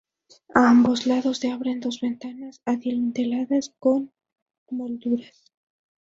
A 0.55 0.67
ambos 0.71 1.05
lados, 1.05 1.37
se 1.37 1.51
abren 1.51 1.79
dos 1.79 2.01
ventanas 2.01 2.59
adinteladas 2.65 3.75
con 3.77 4.11
molduras. 4.71 5.51